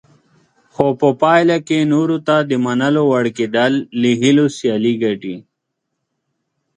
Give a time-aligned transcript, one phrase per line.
[0.73, 5.35] خو په پایله کې نورو ته د منلو وړ کېدل له هیلو سیالي ګټي.